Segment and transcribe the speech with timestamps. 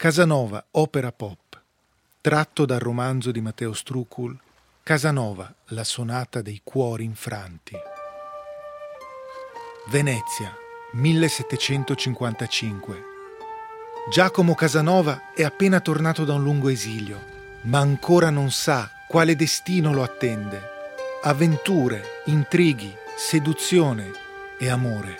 [0.00, 1.60] Casanova, opera pop,
[2.22, 4.34] tratto dal romanzo di Matteo Strucul,
[4.82, 7.76] Casanova, la sonata dei cuori infranti.
[9.90, 10.56] Venezia,
[10.92, 13.02] 1755.
[14.10, 17.22] Giacomo Casanova è appena tornato da un lungo esilio,
[17.64, 20.62] ma ancora non sa quale destino lo attende.
[21.24, 24.10] Avventure, intrighi, seduzione
[24.58, 25.18] e amore.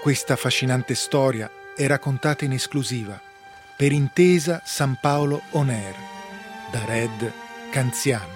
[0.00, 3.20] Questa affascinante storia è raccontata in esclusiva
[3.76, 5.94] per intesa San Paolo On Air
[6.70, 7.32] da Red
[7.70, 8.28] Canzian.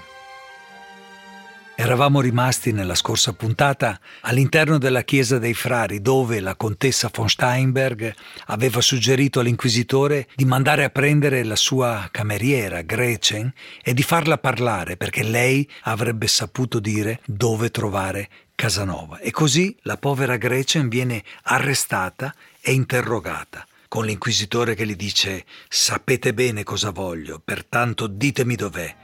[1.77, 8.12] Eravamo rimasti nella scorsa puntata all'interno della chiesa dei frari dove la contessa von Steinberg
[8.46, 14.96] aveva suggerito all'inquisitore di mandare a prendere la sua cameriera Gretchen e di farla parlare
[14.96, 19.18] perché lei avrebbe saputo dire dove trovare Casanova.
[19.18, 26.34] E così la povera Gretchen viene arrestata e interrogata, con l'inquisitore che gli dice sapete
[26.34, 28.96] bene cosa voglio, pertanto ditemi dov'è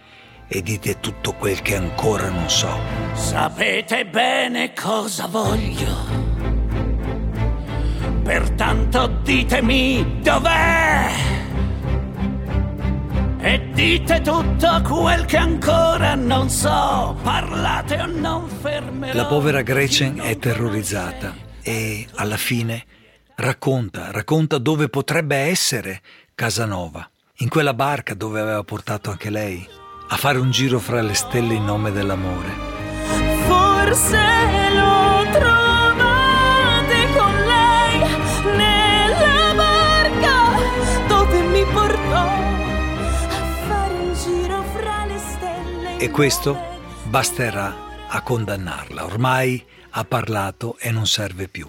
[0.49, 2.77] e dite tutto quel che ancora non so.
[3.13, 6.05] Sapete bene cosa voglio,
[8.25, 11.34] pertanto ditemi dov'è
[13.45, 17.15] e dite tutto quel che ancora non so.
[17.23, 19.15] Parlate o non fermerò.
[19.15, 22.87] La povera Gretchen è terrorizzata e alla fine
[23.37, 26.01] racconta, racconta dove potrebbe essere
[26.35, 27.07] Casanova,
[27.39, 29.69] in quella barca dove aveva portato anche lei,
[30.09, 32.73] a fare un giro fra le stelle in nome dell'amore.
[33.47, 34.21] Forse
[34.73, 35.84] lo trovate
[46.05, 46.55] E questo
[47.05, 49.07] basterà a condannarla.
[49.07, 51.67] Ormai ha parlato e non serve più.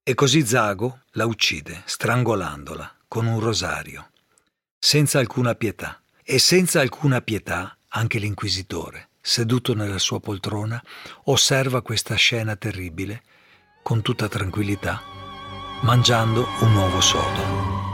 [0.00, 4.10] E così Zago la uccide, strangolandola, con un rosario,
[4.78, 6.00] senza alcuna pietà.
[6.22, 10.80] E senza alcuna pietà anche l'inquisitore, seduto nella sua poltrona,
[11.24, 13.24] osserva questa scena terribile
[13.82, 15.02] con tutta tranquillità,
[15.82, 17.87] mangiando un nuovo sodo.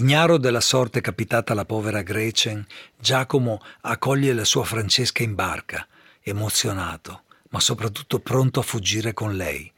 [0.00, 2.66] Ignaro della sorte capitata alla povera Gretchen,
[2.98, 5.86] Giacomo accoglie la sua Francesca in barca,
[6.22, 9.70] emozionato, ma soprattutto pronto a fuggire con lei,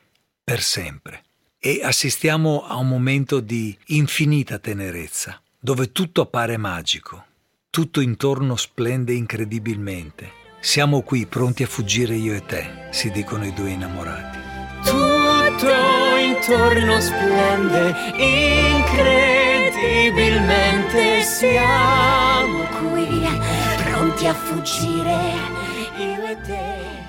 [0.44, 1.24] per sempre.
[1.58, 7.24] E assistiamo a un momento di infinita tenerezza, dove tutto appare magico,
[7.68, 10.30] tutto intorno splende incredibilmente.
[10.60, 14.38] Siamo qui pronti a fuggire io e te, si dicono i due innamorati.
[14.84, 15.66] Tutto
[16.16, 19.32] intorno splende incredibilmente
[19.82, 23.26] incredibilmente siamo qui,
[23.84, 25.18] pronti a fuggire,
[25.98, 27.00] io e te.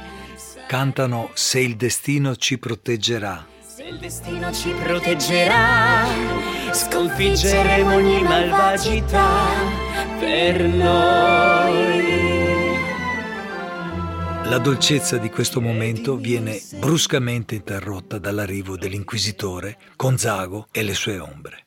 [0.66, 3.46] Cantano Se il destino ci proteggerà.
[3.60, 6.06] Se il destino ci proteggerà,
[6.72, 9.46] sconfiggeremo ogni malvagità
[10.20, 12.22] per noi.
[14.46, 21.18] La dolcezza di questo momento viene bruscamente interrotta dall'arrivo dell'inquisitore con Zago e le sue
[21.20, 21.66] ombre.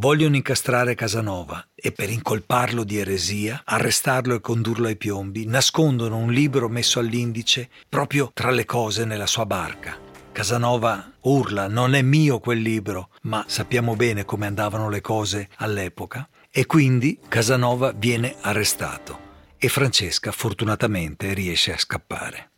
[0.00, 6.30] Vogliono incastrare Casanova e per incolparlo di eresia, arrestarlo e condurlo ai piombi, nascondono un
[6.30, 9.98] libro messo all'indice proprio tra le cose nella sua barca.
[10.30, 16.28] Casanova urla, non è mio quel libro, ma sappiamo bene come andavano le cose all'epoca,
[16.48, 19.18] e quindi Casanova viene arrestato
[19.58, 22.50] e Francesca fortunatamente riesce a scappare.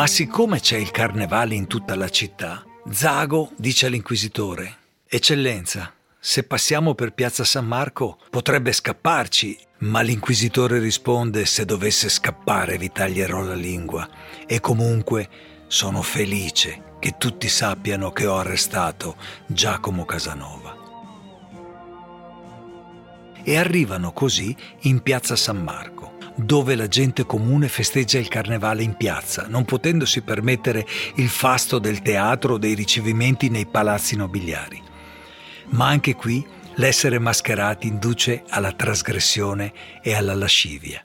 [0.00, 6.94] Ma siccome c'è il carnevale in tutta la città, Zago dice all'inquisitore: Eccellenza, se passiamo
[6.94, 9.58] per piazza San Marco potrebbe scapparci.
[9.80, 14.08] Ma l'inquisitore risponde: Se dovesse scappare vi taglierò la lingua.
[14.46, 15.28] E comunque
[15.66, 20.76] sono felice che tutti sappiano che ho arrestato Giacomo Casanova.
[23.42, 25.99] E arrivano così in piazza San Marco
[26.44, 32.02] dove la gente comune festeggia il carnevale in piazza, non potendosi permettere il fasto del
[32.02, 34.82] teatro o dei ricevimenti nei palazzi nobiliari.
[35.70, 36.44] Ma anche qui
[36.76, 39.72] l'essere mascherati induce alla trasgressione
[40.02, 41.04] e alla lascivia.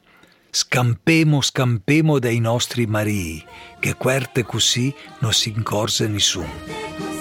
[0.49, 3.43] Scampemo, scampemo dai nostri marii,
[3.79, 7.14] che querte così non si incorse nessuno.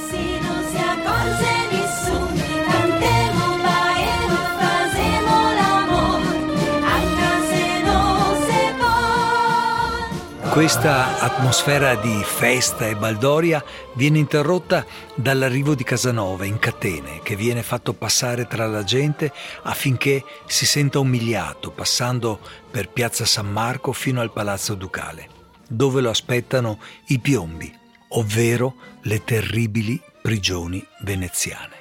[10.55, 13.62] Questa atmosfera di festa e baldoria
[13.97, 14.87] viene interrotta
[15.17, 21.01] dall'arrivo di Casanova in catene che viene fatto passare tra la gente affinché si senta
[21.01, 22.39] umiliato passando
[22.71, 25.29] per piazza San Marco fino al palazzo ducale,
[25.67, 26.79] dove lo aspettano
[27.09, 27.77] i piombi,
[28.11, 31.75] ovvero le terribili prigioni veneziane.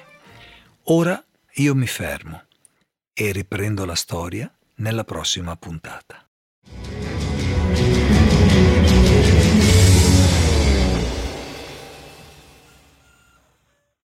[0.86, 2.42] Ora io mi fermo
[3.12, 6.23] e riprendo la storia nella prossima puntata.